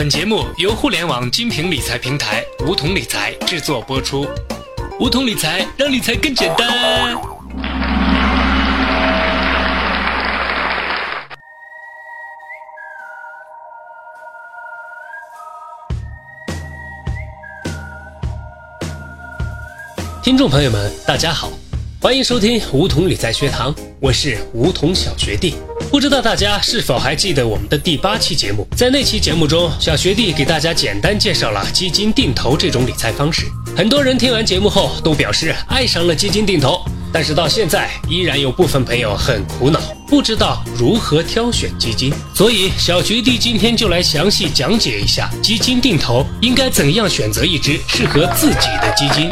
[0.00, 4.26] 本节目由互联网金品理财平台梧桐理财制作播出。
[4.98, 7.14] 梧桐理财让理财更简单。
[20.22, 21.50] 听众朋友们，大家好，
[22.02, 25.54] 欢迎收听梧桐理财学堂，我是梧桐小学弟。
[25.90, 28.66] 不知道大家是否还记得我们的第八期节目？
[28.74, 33.44] 在那期节目中，小学弟给大家简单介绍了基金定投这种理财方式。
[33.76, 36.82] 很多人听完节目后都表示爱上了基金定投，
[37.12, 42.10] 但是到现在依然有部分朋友很苦恼，不知道如何挑选基金。
[42.34, 49.30] 所以，小学弟今天就来详细讲解一下基金定投应该怎样选择一支适合自己的基金。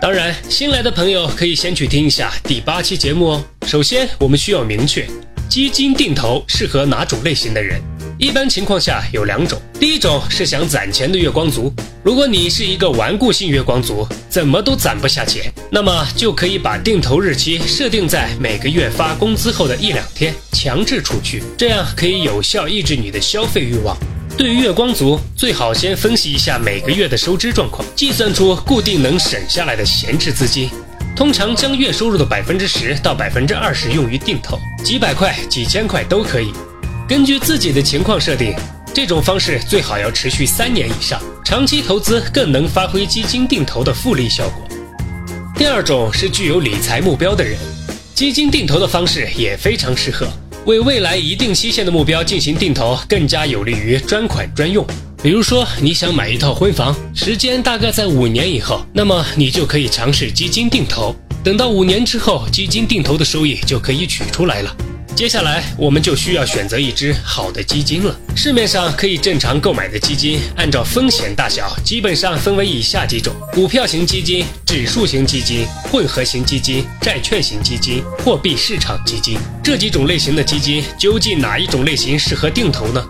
[0.00, 3.44] 当然，新来的朋友可以先去听一下第八期节目哦。
[3.66, 5.08] 首先，我们需要明确
[5.48, 7.80] 基金定投适合哪种类型的人。
[8.18, 11.72] 一般情况下有两种，第一种是想攒钱的月光族。
[12.02, 23.96] 如果你是一个顽固性月光族，怎么都攒不下钱，那么就可以把定投日期设定在每个月发工资后的一两天，强制储蓄，这样可以有效抑制你的消费欲望。
[24.36, 30.68] 对于月光族，最好先分析一下每个月的收支状况，计算出固定能省下来的闲置资金。
[31.16, 36.52] 通常将月收入的百分之十到百分之二十用于定投，几百块、几千块都可以，
[37.08, 38.54] 根据自己的情况设定。
[38.92, 44.68] 这种方式最好要持续三年以上，长期投资更能发挥基金定投的复利效果。
[45.56, 47.58] 第二种是具有理财目标的人，
[48.14, 50.28] 基金定投的方式也非常适合。
[50.66, 54.84] 为未来一定期限的目标进行定投，更加有利于专款专用。
[55.22, 61.14] 比如说，你想买一套婚房，时间大概在五年以后，那么你就可以尝试基金定投。
[61.44, 64.76] 等到五年之后，基金定投的收益就可以取出来了。
[65.16, 68.14] 接下来，我们就需要选择一只好的基金了。
[68.36, 79.38] 市面上可以正常购买的基金，按照风险大小，基本上分为以下几种：股票型基金、指数型基金、混合型基金、债券型基金、货币市场基金。
[79.64, 83.02] 这几种类型的基金，究竟哪一种类型适合定投呢？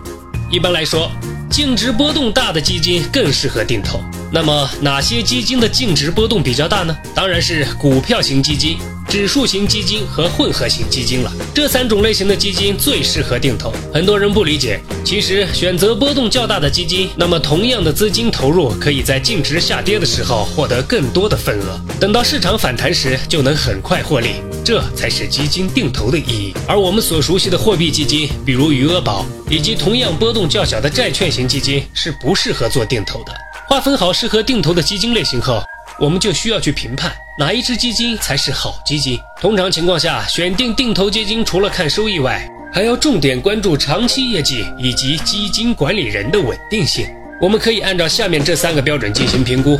[0.49, 1.11] 一般来说，
[1.49, 3.99] 净值波动大的基金更适合定投。
[4.31, 6.95] 那么，哪些基金的净值波动比较大呢？
[7.15, 8.77] 当然是股票型基金。
[9.07, 13.73] 指数型基金和混合型基金了，这三种类型的基金最适合定投。
[13.93, 24.31] 很多人不理解，其实选择波动较大的基金，那么同样的资金投入，可以在净值下跌的时候获得更多的份额，等到市场反弹时就能很快获利，
[24.63, 26.53] 这才是基金定投的意义。
[26.67, 33.33] 而我们所熟悉的货币基金，比如余额宝，以及同样波动较小的债券型基金，是不适合做定投的。
[33.67, 35.61] 划分好适合定投的基金类型后。
[35.99, 39.17] 我们就需要去评判哪一支基金才是好基金。
[39.41, 47.07] 通常情况下，选定定投基金，除了看收益外，还要重点关注长期业绩以及基金管理人的稳定性。
[47.41, 49.75] 我们可以按照下面这三个标准进行评估。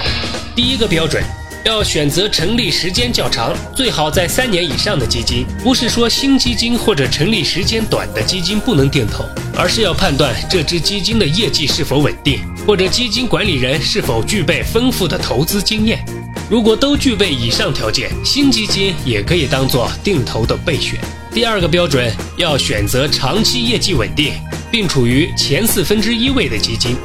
[0.56, 1.24] 第一个标准。
[1.68, 5.46] 要选择成立时间较长，最好在三年以上的基金。
[5.62, 16.00] 不是说新基金或者成立时间短的基金不能定投，而是要判断这支基金的业绩是否稳定，或者基金管理人是否具备丰富的投资经验。
[16.50, 20.98] 如果都具备以上条件，新基金也可以当做定投的备选。
[21.34, 24.32] 第二个标准，要选择长期业绩稳定，
[24.72, 26.96] 并处于前四分之一位的基金。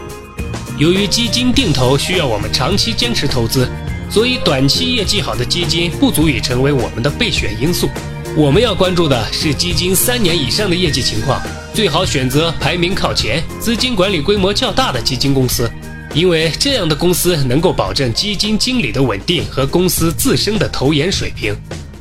[0.79, 3.69] 由于基金定投需要我们长期坚持投资。
[4.13, 7.89] 所以，短期业绩好的基金不足以成为我们的备选因素。
[8.37, 11.41] 我们要关注的是基金三年以上的业绩情况，
[11.73, 15.71] 最好选择排名靠前、资金管理规模较大的基金公司，
[16.13, 21.57] 因为这样的公司能够保证基金经理的稳定和公司自身的投研水平。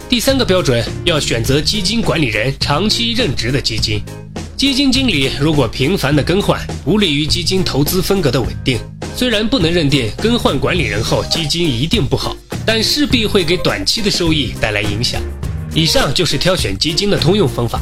[0.09, 4.03] 第三个标准，要选择基金管理人长期任职的基金。
[4.57, 8.77] 基金经理如果频繁的更换，不利于基金投资风格的稳定。
[9.15, 12.35] 虽然不能认定更换管理人后基金一定不好，
[12.65, 15.21] 但势必会给短期的收益带来影响。
[15.73, 17.79] 以上就是挑选基金的通用方法。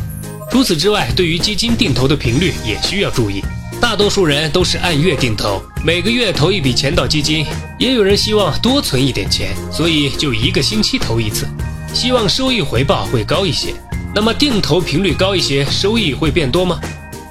[0.51, 3.43] 除此之外，对于基金定投的频率也需要注意。
[3.79, 7.45] 大多数人都是按月定投，每个月投一笔钱到基金。
[7.79, 11.47] 也有人希望多存一点钱，所以就一个星期投一次，
[11.93, 13.73] 希望收益回报会高一些。
[14.13, 16.79] 那么定投频率高一些，收益会变多吗？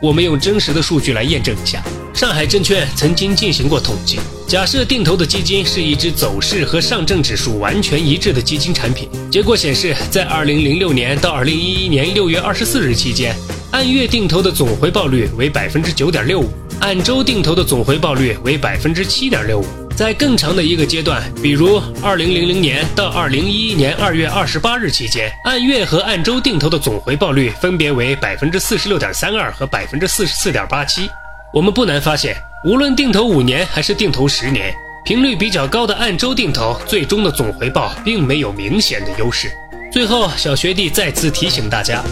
[0.01, 1.83] 我们用真实的数据来验证一下。
[2.19, 4.19] 上海证券曾经进行过统计，
[4.49, 13.37] 假设定投的基金是一只走势和上证指数完全一致的基金产品，结果显示，在二零零六年到二零一一年六月二十四日期间，
[13.71, 16.51] 按月定投的总回报率为百分之九点六五，
[16.81, 19.67] 按周定投的总回报率为百分之七点六五。
[19.95, 31.09] 在更长的一个阶段，比如二零零零年到二零一一年二月二十八日期间，按月和按周定投的总回报率分别为百分之四十六点三二和百分之四十四点八七。
[31.51, 34.71] 我们不难发现，无论定投五年还是定投十年，
[35.03, 39.51] 频率比较高的按周定投，最终的总回报并没有明显的优势。
[39.91, 42.05] 最后，小学弟再次提醒大家，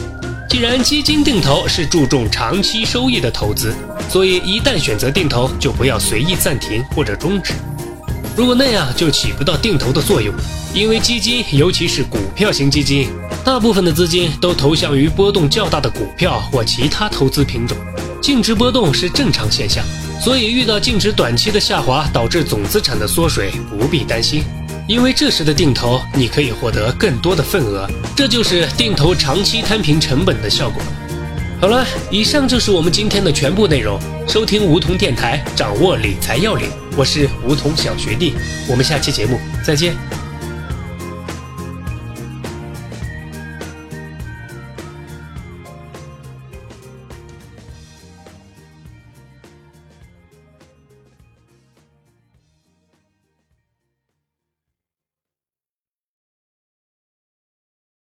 [0.49, 3.75] 既然基金定投是注重长期收益的投资，
[4.09, 7.53] 所以一旦选择定投，就不要随意暂停或者终止。
[8.35, 10.35] 如果那样，就起不到定投的作用。
[10.73, 13.09] 因为基金，尤其是股票型基金，
[13.45, 17.77] 大部分的资金都投向于波动较大的股票或其他投资品种，
[18.21, 19.85] 净值波动是正常现象。
[20.21, 24.43] 所以遇到净值短期的下滑导致总资产的缩水，不必担心，
[24.89, 27.87] 因为这时的定投你可以获得更多的份额，
[28.17, 30.83] 这就是定投长期摊平成本的效果。
[31.61, 34.01] 好了，以上就是我们今天的全部内容。
[34.27, 38.35] 收听梧桐电台，掌握理财要领，我是梧桐小学弟，
[38.69, 40.26] 我们下期节目再见。